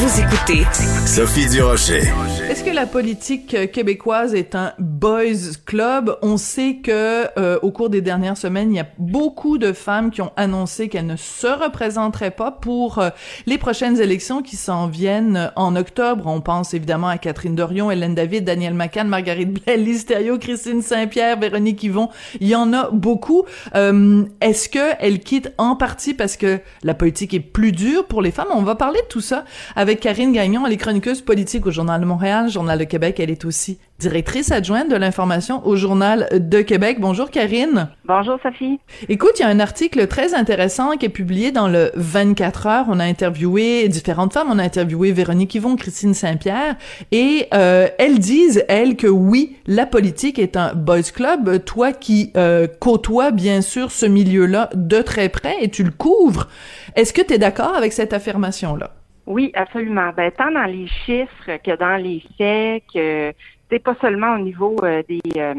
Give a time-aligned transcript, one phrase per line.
[0.00, 0.64] Vous écoutez
[1.04, 2.04] Sophie Durocher.
[2.48, 6.16] Est-ce que la politique euh, québécoise est un boys club?
[6.22, 10.10] On sait que euh, au cours des dernières semaines, il y a beaucoup de femmes
[10.10, 13.10] qui ont annoncé qu'elles ne se représenteraient pas pour euh,
[13.44, 16.26] les prochaines élections qui s'en viennent en octobre.
[16.26, 20.80] On pense évidemment à Catherine Dorion, Hélène David, Daniel McCann, Marguerite Blais, Lise Thériault, Christine
[20.80, 22.08] Saint-Pierre, Véronique Yvon.
[22.40, 23.44] Il y en a beaucoup.
[23.74, 28.30] Est-ce que elles quittent en partie parce que la politique est plus dure pour les
[28.30, 28.48] femmes?
[28.54, 29.44] On va parler de tout ça
[29.76, 33.18] avec Karine Gagnon, elle est chroniqueuse politique au Journal de Montréal, Journal de Québec.
[33.18, 36.98] Elle est aussi directrice adjointe de l'information au Journal de Québec.
[37.00, 37.88] Bonjour Karine.
[38.04, 38.78] Bonjour Sophie.
[39.08, 42.86] Écoute, il y a un article très intéressant qui est publié dans le 24 heures.
[42.88, 44.48] On a interviewé différentes femmes.
[44.50, 46.76] On a interviewé Véronique Yvon, Christine Saint-Pierre,
[47.10, 51.64] et euh, elles disent elles que oui, la politique est un boys club.
[51.64, 56.48] Toi qui euh, côtoies bien sûr ce milieu-là de très près et tu le couvres,
[56.96, 58.92] est-ce que tu es d'accord avec cette affirmation-là?
[59.30, 60.10] Oui, absolument.
[60.16, 63.32] Ben, tant dans les chiffres que dans les faits, que
[63.70, 65.54] c'est pas seulement au niveau euh, des euh,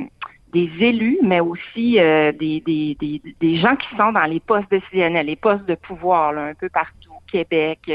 [0.52, 2.98] des élus, mais aussi euh, des, des,
[3.40, 6.68] des, gens qui sont dans les postes décisionnels, les postes de pouvoir, là, un peu
[6.68, 7.90] partout, au Québec,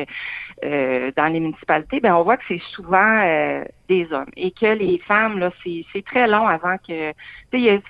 [0.63, 5.39] dans les municipalités, ben on voit que c'est souvent des hommes et que les femmes,
[5.39, 7.13] là, c'est très long avant que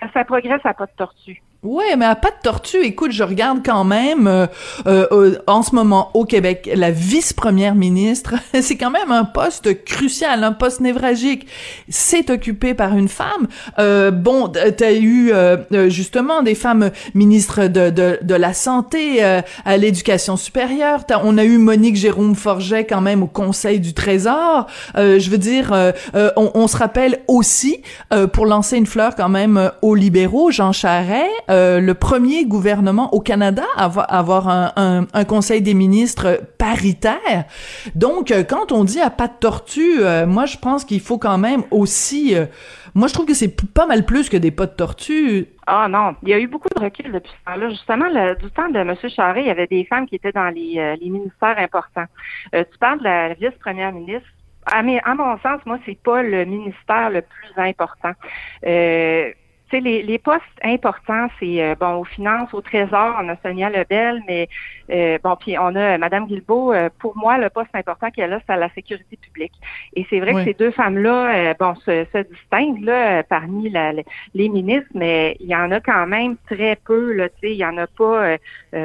[0.00, 1.40] ça, ça progresse à pas de tortue.
[1.62, 4.46] Ouais, mais à pas de tortue, écoute, je regarde quand même euh,
[4.86, 10.44] euh, en ce moment au Québec la vice-première ministre, c'est quand même un poste crucial,
[10.44, 11.46] un poste névralgique.
[11.88, 13.48] C'est occupé par une femme.
[13.78, 19.22] Euh, bon, t'as eu euh, euh, justement des femmes ministres de, de, de la santé,
[19.64, 21.04] à l'éducation supérieure.
[21.24, 24.66] on a eu Monique Jérôme Forget quand même au Conseil du Trésor.
[24.94, 25.72] je veux dire,
[26.36, 27.82] on, on, se rappelle aussi,
[28.32, 31.30] pour lancer une fleur quand même aux libéraux, Jean Charest.
[31.48, 37.44] Euh, le premier gouvernement au Canada à avoir, un, conseil des ministres paritaire.
[37.94, 41.18] Donc, euh, quand on dit à pas de tortue, euh, moi, je pense qu'il faut
[41.18, 42.34] quand même aussi...
[42.94, 45.46] moi, je trouve que c'est pas mal plus que des pas de tortue.
[45.66, 47.68] Ah non, il y a eu beaucoup de recul depuis ce temps-là.
[47.70, 48.94] Justement, du temps de M.
[49.08, 52.06] Charest, il y avait des femmes qui étaient dans les, ministères importants.
[52.52, 54.28] tu parles de la vice-première ministre.
[54.66, 58.12] À, à, mon sens, moi, c'est pas le ministère le plus important.
[58.66, 59.30] Euh,
[59.70, 63.70] sais, les, les postes importants, c'est euh, bon aux finances, au Trésor, on a Sonia
[63.70, 64.48] Lebel, mais
[64.90, 66.72] euh, bon, puis on a Madame Guilbeault.
[66.72, 69.52] Euh, pour moi, le poste important qu'elle a, c'est la sécurité publique.
[69.94, 73.92] Et c'est vrai que ces deux femmes-là, bon, se, se, distinguent là parmi la,
[74.34, 77.12] les ministres, mais il y en a quand même très peu.
[77.12, 78.36] Là, tu sais, il y en a pas.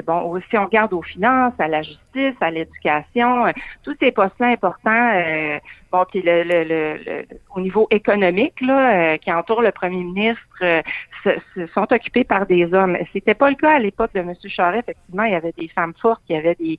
[0.06, 3.46] bon, si on regarde aux finances, à la justice, à l'éducation,
[3.84, 5.59] tous ces postes-là importants.
[5.91, 7.25] Bon, puis le, le, le,
[7.56, 10.41] au niveau économique là, qui entoure le premier ministre
[11.24, 12.97] se, sont occupés par des hommes.
[13.13, 14.34] C'était pas le cas à l'époque de M.
[14.47, 14.90] Charest.
[14.90, 16.78] Effectivement, il y avait des femmes fortes, il y avait des,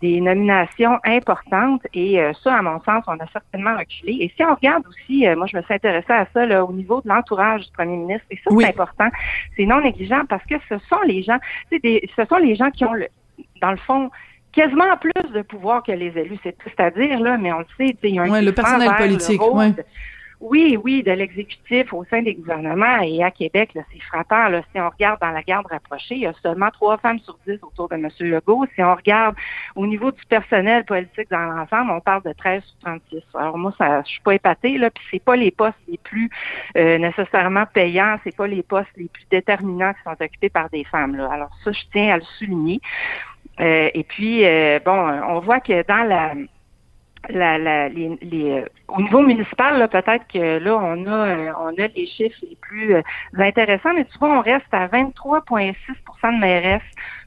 [0.00, 4.18] des nominations importantes et euh, ça, à mon sens, on a certainement reculé.
[4.20, 6.72] Et si on regarde aussi, euh, moi, je me suis intéressée à ça là, au
[6.72, 8.26] niveau de l'entourage du premier ministre.
[8.30, 9.08] Et ça, c'est important.
[9.56, 11.38] C'est non négligeant parce que ce sont les gens,
[11.70, 13.08] des, ce sont les gens qui ont, le,
[13.60, 14.10] dans le fond,
[14.52, 16.38] quasiment plus de pouvoir que les élus.
[16.42, 19.40] C'est à dire, là, mais on le sait, il y a un le personnel politique.
[20.40, 24.48] Oui, oui, de l'exécutif au sein des gouvernements et à Québec, c'est frappant.
[24.48, 27.38] Là, si on regarde dans la garde rapprochée, il y a seulement trois femmes sur
[27.46, 28.08] dix autour de M.
[28.20, 28.64] Legault.
[28.74, 29.36] Si on regarde
[29.76, 33.22] au niveau du personnel politique dans l'ensemble, on parle de 13 sur 36.
[33.34, 36.30] Alors moi, ça, je suis pas épatée, là, puis c'est pas les postes les plus
[36.78, 40.84] euh, nécessairement payants, c'est pas les postes les plus déterminants qui sont occupés par des
[40.84, 41.16] femmes.
[41.16, 41.30] Là.
[41.30, 42.80] Alors ça, je tiens à le souligner.
[43.60, 46.34] Euh, et puis, euh, bon, on voit que dans la
[47.28, 51.52] la, la, les, les, euh, au niveau municipal, là, peut-être que là, on a, euh,
[51.60, 53.02] on a les chiffres les plus euh,
[53.38, 55.76] intéressants, mais tu vois, on reste à 23,6%
[56.34, 56.82] de mairesse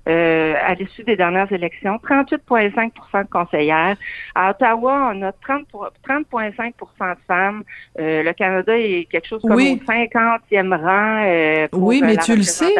[0.05, 3.95] à l'issue des dernières élections, 38,5% de conseillères.
[4.35, 7.63] À Ottawa, on a 30,5% de femmes.
[7.97, 9.81] le Canada est quelque chose comme oui.
[9.81, 12.75] au 50e rang pour oui, mais la tu le sais.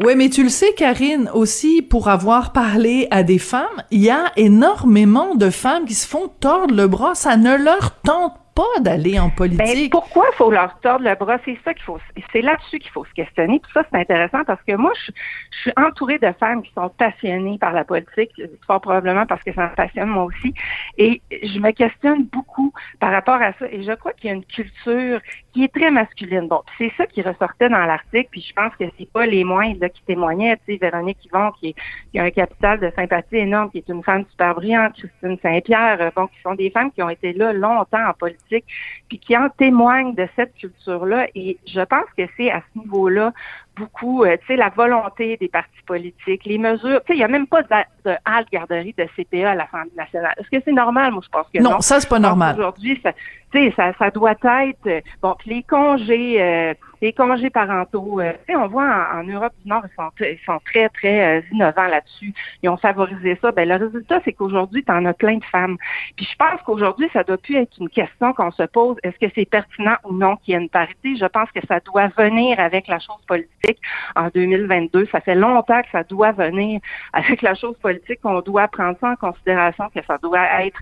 [0.00, 4.10] Oui, mais tu le sais, Karine, aussi, pour avoir parlé à des femmes, il y
[4.10, 7.14] a énormément de femmes qui se font tordre le bras.
[7.14, 9.92] Ça ne leur tente pas d'aller en Ben, politique.
[9.92, 11.36] pourquoi il faut leur tordre le bras?
[11.44, 11.98] C'est ça qu'il faut,
[12.32, 13.60] c'est là-dessus qu'il faut se questionner.
[13.60, 15.12] Puis ça, c'est intéressant parce que moi, je,
[15.52, 18.30] je, suis entourée de femmes qui sont passionnées par la politique,
[18.66, 20.54] fort probablement parce que ça me passionne moi aussi.
[20.96, 23.66] Et je me questionne beaucoup par rapport à ça.
[23.70, 25.20] Et je crois qu'il y a une culture
[25.56, 26.48] qui est très masculine.
[26.48, 29.80] Bon, c'est ça qui ressortait dans l'article, puis je pense que c'est pas les moindres
[29.80, 30.54] là, qui témoignaient.
[30.66, 31.74] Tu sais, Véronique Yvon, qui, est,
[32.12, 35.96] qui a un capital de sympathie énorme, qui est une femme super brillante, Christine Saint-Pierre,
[36.02, 38.66] euh, bon, qui sont des femmes qui ont été là longtemps en politique,
[39.08, 41.28] puis qui en témoignent de cette culture-là.
[41.34, 43.32] Et je pense que c'est à ce niveau-là
[43.76, 47.00] beaucoup, euh, tu sais, la volonté des partis politiques, les mesures.
[47.02, 47.68] Tu sais, il n'y a même pas de,
[48.04, 50.34] de halte garderie de CPA à l'Assemblée nationale.
[50.38, 51.12] Est-ce que c'est normal?
[51.12, 51.70] Moi, je pense que non.
[51.72, 52.56] Non, ça, c'est pas normal.
[52.56, 53.12] Aujourd'hui, ça,
[53.52, 58.20] tu sais, ça, ça doit être, euh, bon, puis les congés, euh, les congés parentaux,
[58.20, 61.42] euh, on voit en, en, Europe du Nord, ils sont, ils sont très, très euh,
[61.52, 62.32] innovants là-dessus.
[62.62, 63.52] Ils ont favorisé ça.
[63.52, 65.76] Ben, le résultat, c'est qu'aujourd'hui, tu en as plein de femmes.
[66.16, 68.96] Puis je pense qu'aujourd'hui, ça doit plus être une question qu'on se pose.
[69.02, 71.16] Est-ce que c'est pertinent ou non qu'il y ait une parité?
[71.16, 73.80] Je pense que ça doit venir avec la chose politique
[74.14, 75.06] en 2022.
[75.12, 76.80] Ça fait longtemps que ça doit venir
[77.12, 80.80] avec la chose politique, qu'on doit prendre ça en considération, que ça doit être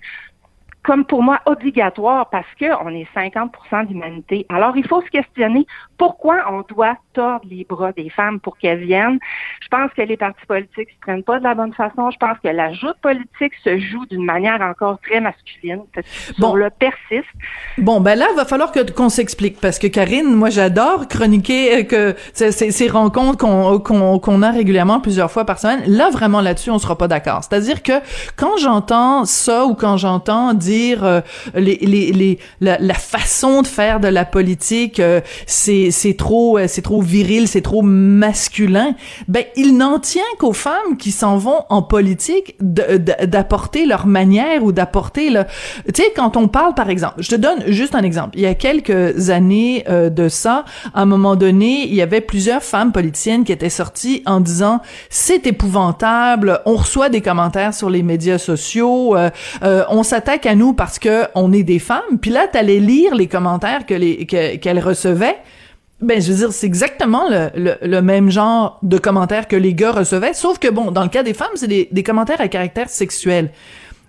[0.84, 4.46] comme pour moi obligatoire parce que on est 50% d'humanité.
[4.50, 5.66] Alors il faut se questionner
[5.96, 9.18] pourquoi on doit tordre les bras des femmes pour qu'elles viennent.
[9.62, 12.10] Je pense que les partis politiques se prennent pas de la bonne façon.
[12.10, 15.82] Je pense que la joute politique se joue d'une manière encore très masculine.
[16.38, 17.28] Bon, le persiste.
[17.78, 21.78] Bon, ben là, il va falloir que qu'on s'explique parce que Karine, moi, j'adore chroniquer
[21.78, 25.82] euh, que ces, ces rencontres qu'on qu'on qu'on a régulièrement plusieurs fois par semaine.
[25.86, 27.42] Là, vraiment là-dessus, on sera pas d'accord.
[27.44, 27.92] C'est-à-dire que
[28.36, 31.20] quand j'entends ça ou quand j'entends dire euh,
[32.60, 37.62] la, façon de faire de la politique, euh, c'est c'est trop c'est trop viril, c'est
[37.62, 38.94] trop masculin.
[39.28, 44.72] Ben, il n'en tient qu'aux femmes qui s'en vont en politique d'apporter leur manière ou
[44.72, 45.44] d'apporter le.
[45.92, 48.30] Tu sais, quand on parle, par exemple, je te donne juste un exemple.
[48.34, 52.20] Il y a quelques années euh, de ça, à un moment donné, il y avait
[52.20, 54.80] plusieurs femmes politiciennes qui étaient sorties en disant
[55.10, 59.30] c'est épouvantable, on reçoit des commentaires sur les médias sociaux, euh,
[59.62, 62.18] euh, on s'attaque à nous parce que on est des femmes.
[62.20, 65.36] Puis là, t'allais lire les commentaires que les qu'elles qu recevaient.
[66.00, 70.34] Ben, je veux dire, c'est exactement le, même genre de commentaires que les gars recevaient,
[70.34, 73.50] sauf que, bon, dans le cas des femmes, c'est des, commentaires à caractère sexuel.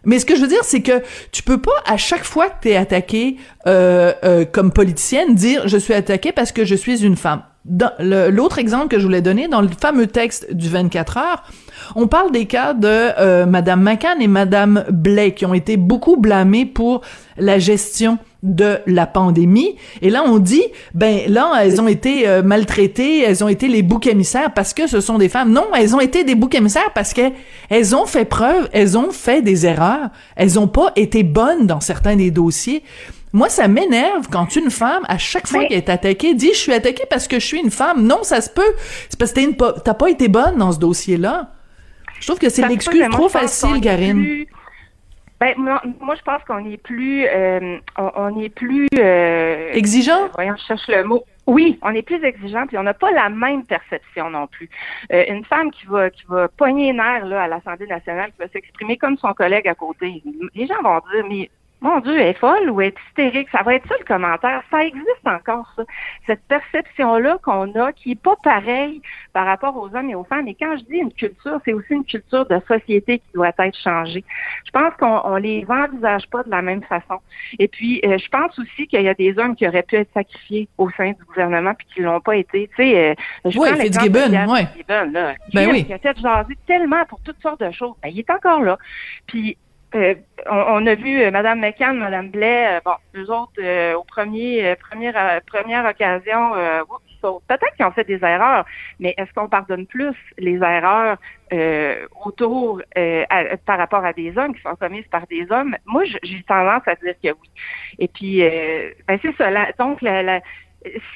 [0.03, 2.63] Mais ce que je veux dire, c'est que tu peux pas, à chaque fois que
[2.63, 7.03] tu es attaqué euh, euh, comme politicienne, dire «je suis attaqué parce que je suis
[7.03, 7.43] une femme».
[7.99, 11.43] L'autre exemple que je voulais donner, dans le fameux texte du 24 heures,
[11.95, 16.15] on parle des cas de euh, Madame McCann et Madame Blais qui ont été beaucoup
[16.17, 17.01] blâmés pour
[17.37, 19.75] la gestion de la pandémie.
[20.01, 20.63] Et là, on dit,
[20.93, 24.85] ben là, elles ont été euh, maltraitées, elles ont été les boucs émissaires parce que
[24.85, 25.51] ce sont des femmes.
[25.51, 27.31] Non, elles ont été des boucs émissaires parce que
[27.69, 31.81] elles ont fait preuve, elles ont fait des erreurs, elles ont pas été bonnes dans
[31.81, 32.83] certains des dossiers.
[33.35, 36.71] Moi, ça m'énerve quand une femme, à chaque fois qu'elle est attaquée, dit «je suis
[36.71, 38.01] attaquée parce que je suis une femme».
[38.07, 38.61] Non, ça se peut.
[39.09, 41.49] C'est parce que t'as pas été bonne dans ce dossier-là.
[42.21, 44.23] Je trouve que c'est l'excuse trop facile, Karine.
[44.23, 44.47] Plus...
[45.41, 50.23] Ben, moi, moi, je pense qu'on est plus, euh, on, on, est plus euh, exigeant?
[50.23, 51.25] Euh, voyons, je cherche le mot.
[51.45, 54.69] Oui, on est plus exigeant, puis on n'a pas la même perception non plus.
[55.11, 58.39] Euh, une femme qui va qui va pogner les nerfs là à l'Assemblée nationale, qui
[58.39, 60.23] va s'exprimer comme son collègue à côté,
[60.55, 61.49] les gens vont dire mais
[61.81, 63.49] mon Dieu, elle est folle ou elle est hystérique?
[63.51, 64.63] Ça va être ça le commentaire.
[64.71, 65.83] Ça existe encore, ça.
[66.25, 69.01] Cette perception-là qu'on a, qui est pas pareille
[69.33, 70.47] par rapport aux hommes et aux femmes.
[70.47, 73.77] Et quand je dis une culture, c'est aussi une culture de société qui doit être
[73.77, 74.23] changée.
[74.65, 77.19] Je pense qu'on on les envisage pas de la même façon.
[77.59, 80.11] Et puis, euh, je pense aussi qu'il y a des hommes qui auraient pu être
[80.13, 82.69] sacrifiés au sein du gouvernement puis qui l'ont pas été.
[82.69, 83.13] Tu sais, euh,
[83.45, 84.65] je oui, Fitzgibbon, oui.
[84.65, 85.35] Fitzgibbon, là.
[85.53, 85.85] Ben oui.
[85.85, 87.93] Qui a fait jaser tellement pour toutes sortes de choses.
[88.01, 88.77] Ben, il est encore là.
[89.27, 89.57] Puis,
[89.95, 90.15] euh,
[90.49, 94.03] on, on, a vu euh, Mme McCann, Mme Blais, euh, bon, eux autres, euh, au
[94.03, 96.51] premier, première, première occasion,
[97.47, 98.65] peut-être qu'ils ont fait des erreurs,
[98.99, 101.17] mais est-ce qu'on pardonne plus les erreurs
[102.25, 105.75] autour à, par rapport à des hommes qui sont commises par des hommes?
[105.85, 107.49] Moi, j'ai tendance à dire que oui.
[107.99, 108.41] Et puis,
[109.07, 109.49] ben c'est ça.
[109.79, 110.41] Donc, la, la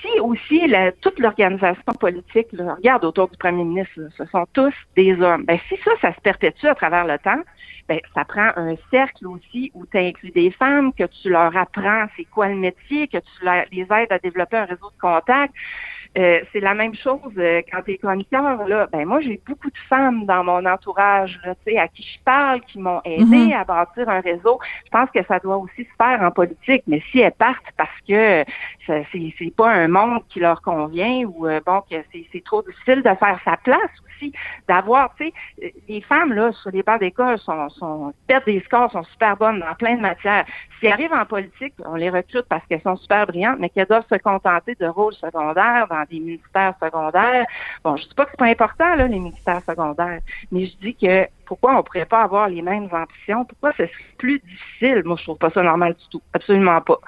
[0.02, 0.62] si aussi
[1.02, 5.46] toute l'organisation politique, là, regarde autour du premier ministre, ce sont tous des hommes.
[5.46, 7.42] Ben, si ça, ça se perpétue à travers le temps,
[7.88, 12.06] ben, ça prend un cercle aussi où tu inclus des femmes, que tu leur apprends
[12.16, 15.54] c'est quoi le métier, que tu leur- les aides à développer un réseau de contacts.
[16.18, 18.68] Euh, c'est la même chose euh, quand tu es chroniqueur.
[18.68, 18.88] Là.
[18.92, 22.20] Ben, moi, j'ai beaucoup de femmes dans mon entourage là, tu sais, à qui je
[22.24, 23.54] parle, qui m'ont aidé Mhm.
[23.54, 24.60] à bâtir un réseau.
[24.86, 27.90] Je pense que ça doit aussi se faire en politique, mais si elles partent parce
[28.08, 28.44] que
[28.88, 33.04] c'est pas un monde qui leur convient ou euh, bon que c'est c'est trop difficile
[33.04, 34.34] de faire sa place aussi,
[34.68, 38.62] d'avoir, tu sais, euh, les femmes là sur les bancs d'école sont, sont perdent des
[38.62, 40.46] scores, sont super bonnes dans plein de matières.
[40.82, 44.08] Elles arrivent en politique, on les recrute parce qu'elles sont super brillantes, mais qu'elles doivent
[44.12, 47.46] se contenter de rôles secondaires dans des ministères secondaires.
[47.84, 50.20] Bon, je dis pas que c'est pas important là les ministères secondaires,
[50.52, 53.46] mais je dis que pourquoi on pourrait pas avoir les mêmes ambitions?
[53.46, 55.02] Pourquoi ce serait plus difficile?
[55.06, 57.00] Moi, je trouve pas ça normal du tout, absolument pas.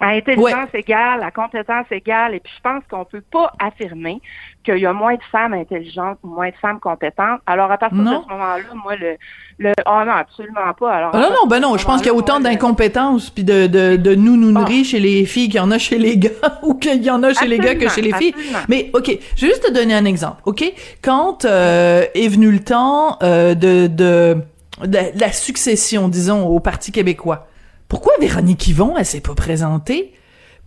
[0.00, 4.20] À intelligence égale, à compétence égale, et puis je pense qu'on peut pas affirmer
[4.64, 7.40] qu'il y a moins de femmes intelligentes ou moins de femmes compétentes.
[7.46, 8.18] Alors à partir Non.
[8.20, 9.16] de ce moment-là, moi le
[9.60, 10.92] le oh non, absolument pas.
[10.94, 12.54] Alors Ah non, non, partir ben non, je pense qu'il y a autant moi, le-
[12.54, 16.16] d'incompétence puis de, de, de nous-nous-nouris chez les filles qu'il y en a chez les
[16.16, 16.30] gars
[16.62, 18.34] ou qu'il y en a chez les gars que chez les filles.
[18.36, 18.58] Absolument.
[18.68, 20.62] Mais OK, je vais juste te donner un exemple, OK?
[21.02, 24.36] Quand euh, est venu le temps euh, de, de,
[24.86, 27.47] de la succession, disons, au Parti québécois,
[27.88, 30.12] pourquoi Véronique Yvon, elle s'est pas présentée?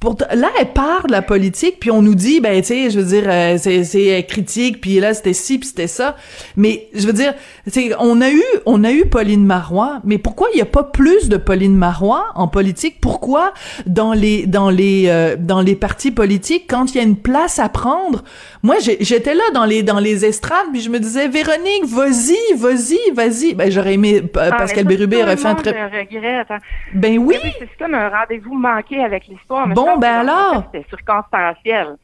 [0.02, 3.00] Pour là, elle part de la politique, puis on nous dit, ben, tu sais, je
[3.00, 6.16] veux dire, euh, c'est, c'est euh, critique, puis là, c'était ci, puis c'était ça.
[6.58, 7.36] Mais, je veux dire,
[7.68, 10.84] c'est, on a eu, on a eu Pauline Marois, mais pourquoi il y a pas
[10.84, 12.98] plus de Pauline Marois en politique?
[13.00, 13.54] Pourquoi
[13.86, 17.60] dans les, dans les, euh, dans les partis politiques, quand il y a une place
[17.60, 18.24] à prendre,
[18.64, 22.58] moi, j'ai- j'étais là dans les, dans les estrades, puis je me disais, Véronique, vas-y,
[22.58, 23.54] vas-y, vas-y.
[23.54, 26.58] Ben, j'aurais aimé, euh, Ah, Pascal Bérubé aurait fait un très, le regrette, hein.
[26.96, 27.36] ben oui.
[27.44, 29.68] Oui, c'est comme un rendez-vous manqué avec l'histoire.
[29.68, 30.64] mais Bon, ben alors.
[30.72, 31.96] C'était circonstanciel.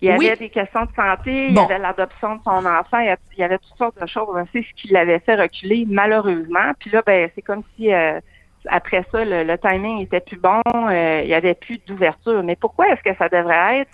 [0.00, 0.38] Il y avait Oui.
[0.38, 3.76] des questions de santé, il y avait l'adoption de son enfant, il y avait toutes
[3.76, 4.28] sortes de choses.
[4.52, 6.72] C'est ce qui l'avait fait reculer, malheureusement.
[6.78, 8.20] Puis là, ben, c'est comme si euh,
[8.68, 12.42] après ça, le, le timing était plus bon, euh, il y avait plus d'ouverture.
[12.42, 13.90] Mais pourquoi est-ce que ça devrait être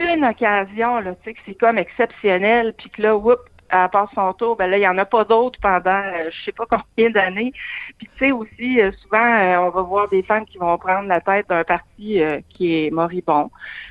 [0.00, 3.38] une occasion, là, tu sais, que c'est comme exceptionnel, puis que là, whoop,
[3.74, 6.44] à part son tour, ben là, il n'y en a pas d'autres pendant euh, je
[6.44, 7.52] sais pas combien d'années.
[7.98, 11.08] Puis tu sais aussi, euh, souvent, euh, on va voir des femmes qui vont prendre
[11.08, 13.50] la tête d'un parti qui est moribond.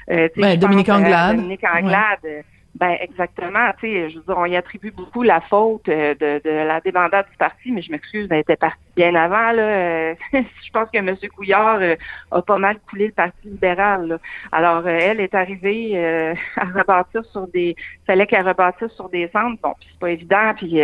[0.10, 1.36] Euh, Ben, Dominique Anglade.
[1.36, 2.44] Dominique Anglade.
[2.76, 6.50] Ben exactement, tu sais, je veux dire, on y attribue beaucoup la faute de, de
[6.50, 9.52] la débandade du parti, mais je m'excuse, elle était partie bien avant.
[9.52, 11.16] Là, Euh, je pense que M.
[11.36, 11.96] Couillard euh,
[12.32, 14.08] a pas mal coulé le Parti libéral.
[14.08, 14.18] là.
[14.52, 15.98] Alors, euh, elle est arrivée
[16.58, 17.76] à rebâtir sur des.
[18.06, 19.62] fallait qu'elle rebâtisse sur des centres.
[19.62, 20.54] Bon, c'est pas évident.
[20.56, 20.80] Puis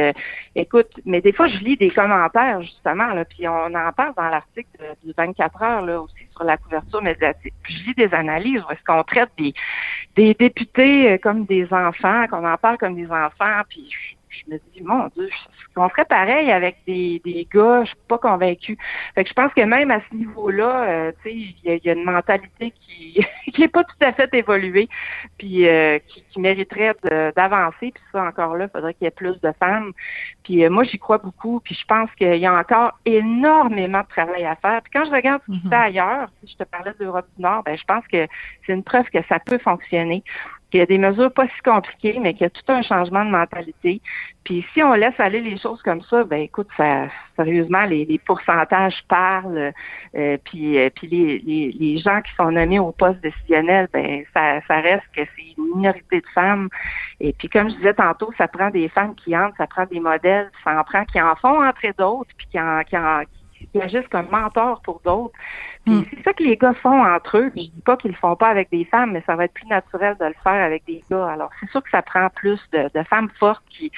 [0.55, 4.29] écoute, mais des fois, je lis des commentaires, justement, là, puis on en parle dans
[4.29, 4.69] l'article
[5.03, 7.53] du 24 heures là, aussi sur la couverture médiatique.
[7.63, 9.53] Puis je lis des analyses où est-ce qu'on traite des,
[10.15, 13.89] des députés comme des enfants, qu'on en parle comme des enfants, puis
[14.29, 15.29] je, me dis, mon Dieu,
[15.75, 18.77] on ferait pareil avec des, des gars, je suis pas convaincue.
[19.15, 21.89] Fait que je pense que même à ce niveau-là, euh, tu sais, il y, y
[21.89, 23.19] a une mentalité qui
[23.59, 24.87] qui est pas tout à fait évoluée,
[25.37, 26.95] puis euh, qui, qui mériterait
[27.35, 27.91] d'avancer.
[27.91, 29.91] Puis ça, encore là, il faudrait qu'il y ait plus de femmes.
[30.43, 31.59] Puis euh, moi, j'y crois beaucoup.
[31.59, 34.81] Puis je pense qu'il y a encore énormément de travail à faire.
[34.81, 37.27] Puis quand je regarde ce qui se fait ailleurs, si je te parlais de l'Europe
[37.35, 38.27] du Nord, ben je pense que
[38.65, 40.23] c'est une preuve que ça peut fonctionner.
[40.69, 43.25] Qu'il y a des mesures pas si compliquées, mais qu'il y a tout un changement
[43.25, 44.01] de mentalité.
[44.43, 48.19] Puis si on laisse aller les choses comme ça, ben écoute, ça, sérieusement, les, les
[48.19, 49.73] pourcentages parlent.
[50.15, 54.23] euh, puis euh, puis les, les, les gens qui sont nommés au poste décisionnel, ben
[54.33, 56.69] ça, ça reste que c'est une minorité de femmes.
[57.19, 59.99] Et puis comme je disais tantôt, ça prend des femmes qui entrent, ça prend des
[59.99, 63.23] modèles, ça en prend qui en font entrer d'autres, puis qui en, qui en
[63.81, 65.33] agissent comme mentors pour d'autres.
[65.85, 66.05] Puis Mm.
[66.09, 67.49] c'est ça que les gars font entre eux.
[67.51, 69.53] Puis je dis pas qu'ils le font pas avec des femmes, mais ça va être
[69.53, 71.27] plus naturel de le faire avec des gars.
[71.27, 73.91] Alors c'est sûr que ça prend plus de, de femmes fortes qui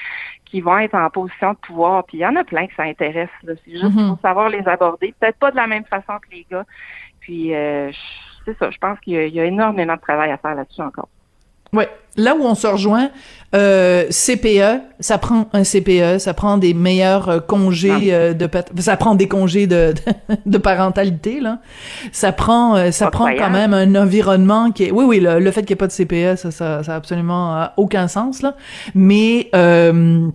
[0.44, 2.04] qui vont être en position de pouvoir.
[2.04, 3.30] Puis il y en a plein que ça intéresse.
[3.42, 4.08] C'est juste Mhm.
[4.10, 5.14] pour savoir les aborder.
[5.18, 6.64] Peut-être pas de la même façon que les gars.
[7.20, 7.90] Puis euh,
[8.44, 8.70] c'est ça.
[8.70, 11.08] Je pense qu'il y a énormément de travail à faire là-dessus encore.
[11.72, 13.10] Ouais, là où on se rejoint,
[13.54, 18.48] euh, CPE, ça prend un CPE, ça prend des meilleurs euh, congés euh, de
[18.78, 19.94] ça prend des congés de,
[20.46, 21.58] de, parentalité là.
[22.12, 25.50] Ça prend euh, ça prend quand même un environnement qui est oui oui le, le
[25.50, 28.42] fait qu'il n'y ait pas de CPE ça ça, ça a absolument euh, aucun sens
[28.42, 28.54] là.
[28.94, 30.28] Mais euh,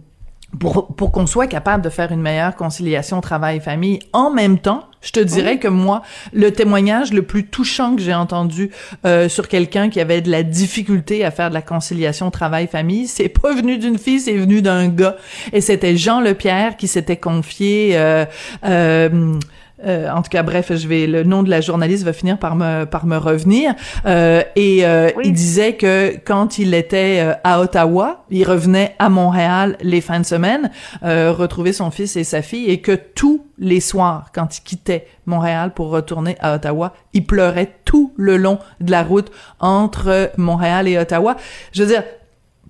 [0.60, 5.12] pour, pour qu'on soit capable de faire une meilleure conciliation travail-famille en même temps, je
[5.12, 6.02] te dirais que moi,
[6.34, 8.72] le témoignage le plus touchant que j'ai entendu
[9.06, 13.30] euh, sur quelqu'un qui avait de la difficulté à faire de la conciliation travail-famille, c'est
[13.30, 15.16] pas venu d'une fille, c'est venu d'un gars.
[15.54, 17.92] Et c'était Jean Lepierre qui s'était confié...
[17.94, 18.26] Euh,
[18.66, 19.40] euh,
[19.86, 22.56] euh, en tout cas, bref, je vais le nom de la journaliste va finir par
[22.56, 23.74] me par me revenir.
[24.06, 29.10] Euh, et euh, il disait que quand il était euh, à Ottawa, il revenait à
[29.10, 30.72] Montréal les fins de semaine
[31.04, 35.72] retrouver son fils et sa fille, et que tous les soirs, quand il quittait Montréal
[35.74, 40.98] pour retourner à Ottawa, il pleurait tout le long de la route entre Montréal et
[40.98, 41.38] Ottawa.
[41.72, 42.04] Je veux dire,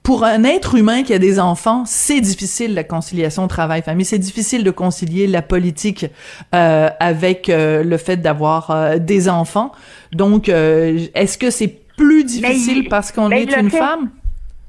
[0.08, 4.06] pour un être humain qui a des enfants, c'est difficile la conciliation travail-famille.
[4.06, 6.06] C'est difficile de concilier la politique
[6.56, 9.74] euh, avec euh, le fait d'avoir euh, des enfants.
[10.14, 14.12] Donc, est-ce que c'est plus difficile parce qu'on est une femme?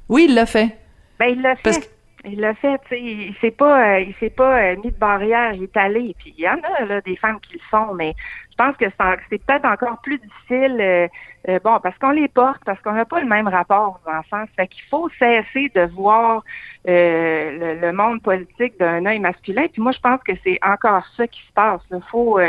[0.09, 0.77] Oui, il l'a fait.
[1.21, 1.89] Ben, il l'a fait.
[2.31, 6.15] Il l'a fait, il s'est pas, il s'est pas mis de barrière, il est allé.
[6.19, 8.15] Puis il y en a là des femmes qui le font, mais
[8.59, 8.87] je pense que
[9.31, 11.07] c'est peut-être encore plus difficile, euh,
[11.49, 14.45] euh, bon, parce qu'on les porte, parce qu'on n'a pas le même rapport aux enfants.
[14.57, 16.43] Fait qu'il faut cesser de voir
[16.89, 19.67] euh, le, monde politique d'un œil masculin.
[19.73, 21.81] Puis moi, je pense que c'est encore ça qui se passe.
[21.93, 22.41] Il faut,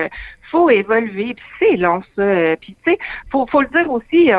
[0.50, 1.36] faut évoluer.
[1.36, 2.56] Puis c'est long, ça.
[2.60, 3.00] Puis tu sais,
[3.32, 4.32] faut, faut le dire aussi,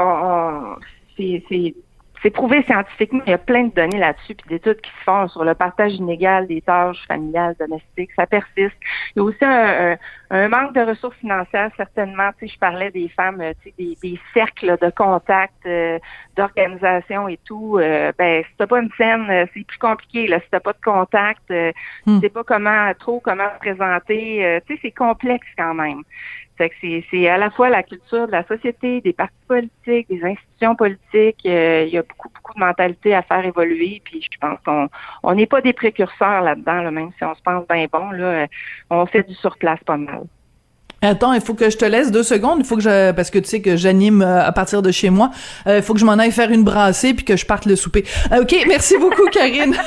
[1.16, 1.74] c'est
[2.22, 5.28] c'est prouvé scientifiquement, il y a plein de données là-dessus, puis d'études qui se font
[5.28, 8.76] sur le partage inégal des tâches familiales, domestiques, ça persiste.
[9.14, 9.96] Il y a aussi un,
[10.48, 12.30] manque de ressources financières, certainement.
[12.38, 15.98] Tu sais, je parlais des femmes, euh, tu sais, des, cercles de contact, euh,
[16.36, 17.78] d'organisation et tout.
[17.78, 20.26] Euh, ben, si t'as pas une scène, euh, c'est plus compliqué.
[20.26, 21.72] Là, si t'as pas de contact, euh,
[22.06, 22.20] hmm.
[22.20, 24.60] sais pas comment trop comment se présenter.
[24.66, 26.02] tu sais, c'est complexe quand même
[27.10, 31.44] c'est à la fois la culture de la société, des partis politiques, des institutions politiques.
[31.46, 34.02] Euh, il y a beaucoup, beaucoup de mentalités à faire évoluer.
[34.04, 34.88] Puis je pense qu'on
[35.22, 38.10] on n'est pas des précurseurs là-dedans, même si on se pense bien bon.
[38.10, 38.46] Là, euh,
[38.90, 40.24] on fait du surplace pas mal.
[41.02, 42.58] Attends, il faut que je te laisse deux secondes.
[42.58, 45.08] Il faut que je, parce que tu sais que j'anime euh, à partir de chez
[45.08, 45.30] moi.
[45.66, 47.74] Euh, il faut que je m'en aille faire une brassée puis que je parte le
[47.74, 48.04] souper.
[48.32, 49.74] Euh, ok, merci beaucoup, Karine.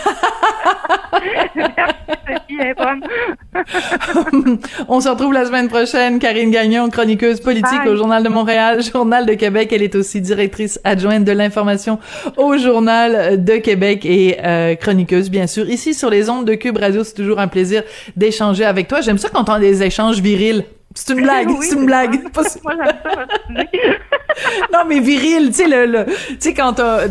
[4.88, 6.18] On se retrouve la semaine prochaine.
[6.18, 9.70] Karine Gagnon, chroniqueuse politique au Journal de Montréal, Journal de Québec.
[9.72, 12.00] Elle est aussi directrice adjointe de l'information
[12.38, 14.38] au Journal de Québec et
[14.80, 15.70] chroniqueuse, bien sûr.
[15.70, 17.84] Ici, sur les ondes de Cube Radio, c'est toujours un plaisir
[18.16, 19.02] d'échanger avec toi.
[19.02, 20.66] J'aime ça quand on a des échanges virils.
[20.96, 22.22] C'est une blague, c'est une blague.
[22.64, 23.64] Moi, j'aime ça,
[24.72, 27.08] Non, mais viril, tu sais, le, le tu sais, quand t'as,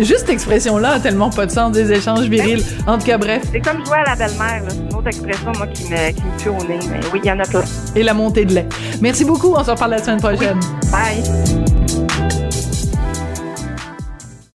[0.00, 2.64] juste cette expression-là a tellement pas de sens, des échanges virils.
[2.86, 3.42] En tout cas, bref.
[3.52, 6.38] C'est comme jouer à la belle-mère, C'est une autre expression, moi, qui me, qui me
[6.38, 6.78] tue au nez.
[6.90, 7.62] Mais oui, il y en a plein.
[7.96, 8.68] Et la montée de lait.
[9.00, 9.54] Merci beaucoup.
[9.54, 10.58] On se reparle la semaine prochaine.
[10.90, 11.61] Bye.